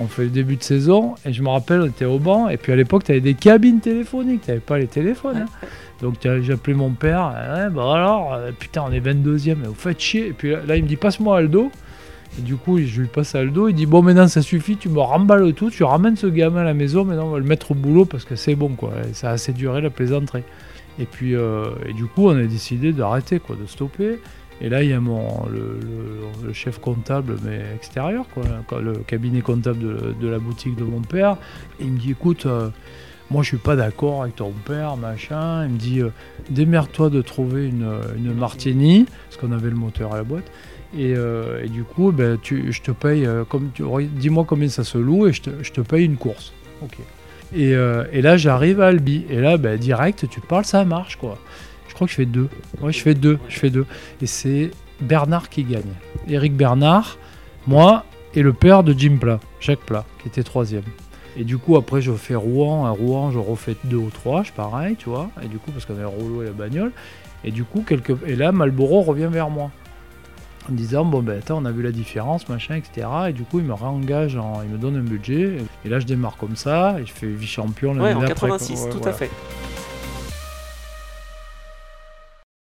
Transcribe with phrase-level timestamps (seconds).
[0.00, 2.56] on fait le début de saison, et je me rappelle, on était au banc, et
[2.56, 5.36] puis à l'époque, tu avais des cabines téléphoniques, tu n'avais pas les téléphones.
[5.46, 5.66] hein.
[6.00, 10.28] Donc appelé mon père, ouais, bah alors, euh, putain, on est 22ème, vous faites chier.
[10.28, 11.70] Et puis là, là, il me dit, passe-moi Aldo.
[12.38, 14.98] Et du coup, je lui passe Aldo, il dit, bon, maintenant ça suffit, tu me
[14.98, 17.74] remballes tout, tu ramènes ce gamin à la maison, maintenant on va le mettre au
[17.74, 18.90] boulot parce que c'est bon, quoi.
[19.08, 20.42] Et ça a assez duré la plaisanterie.
[20.98, 24.18] Et puis, euh, et du coup, on a décidé d'arrêter, quoi, de stopper.
[24.62, 28.44] Et là, il y a mon, le, chef comptable, mais extérieur, quoi,
[28.80, 31.36] le cabinet comptable de, la boutique de mon père.
[31.80, 32.68] Il me dit, écoute, euh,
[33.32, 35.64] moi je suis pas d'accord avec ton père, machin.
[35.64, 36.10] Il me dit, euh,
[36.50, 40.44] démerde-toi de trouver une, Martini, parce qu'on avait le moteur à la boîte.
[40.96, 43.44] Et, euh, du coup, ben, je te paye, euh,
[44.14, 46.52] dis-moi combien ça se loue et je te, je te paye une course.
[47.54, 49.24] Et, là, j'arrive à Albi.
[49.28, 51.38] Et là, ben, direct, tu parles, ça marche, quoi.
[51.92, 52.48] Je crois que je fais deux.
[52.80, 53.38] Ouais, je fais deux.
[53.50, 53.84] Je fais deux.
[54.22, 54.70] Et c'est
[55.02, 55.82] Bernard qui gagne.
[56.26, 57.18] Eric Bernard,
[57.66, 60.84] moi et le père de Jim Plat, Jacques Plat, qui était troisième.
[61.36, 62.86] Et du coup, après, je fais Rouen.
[62.86, 65.28] À Rouen, je refais deux ou trois, je pareil, tu vois.
[65.42, 66.92] Et du coup, parce qu'on avait le rouleau et la bagnole.
[67.44, 68.14] Et du coup, quelque...
[68.26, 69.70] et là, Malboro revient vers moi.
[70.70, 73.06] En disant, bon, ben, attends, on a vu la différence, machin, etc.
[73.28, 74.62] Et du coup, il me réengage, en...
[74.62, 75.58] il me donne un budget.
[75.84, 76.96] Et là, je démarre comme ça.
[77.00, 78.58] Et je fais vice-champion l'année Ouais, en d'après, quoi.
[78.58, 79.12] 86, Ouais, tout voilà.
[79.12, 79.30] à fait.